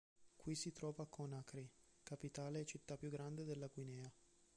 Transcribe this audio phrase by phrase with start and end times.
[0.39, 1.69] Qui si trova Conakry,
[2.01, 4.11] capitale e città più grande della Guinea.